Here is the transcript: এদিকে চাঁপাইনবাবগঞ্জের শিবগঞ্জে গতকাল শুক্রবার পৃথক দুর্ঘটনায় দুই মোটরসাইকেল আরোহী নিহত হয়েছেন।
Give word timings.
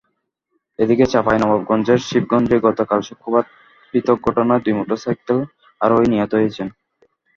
এদিকে 0.79 1.05
চাঁপাইনবাবগঞ্জের 1.13 1.99
শিবগঞ্জে 2.07 2.57
গতকাল 2.67 2.99
শুক্রবার 3.09 3.43
পৃথক 3.89 4.17
দুর্ঘটনায় 4.17 4.63
দুই 4.63 4.73
মোটরসাইকেল 4.77 5.37
আরোহী 5.81 6.07
নিহত 6.11 6.31
হয়েছেন। 6.39 6.67